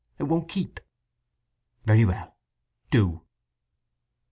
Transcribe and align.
It 0.17 0.23
won't 0.23 0.49
keep." 0.49 0.79
"Very 1.85 2.05
well—do." 2.05 3.21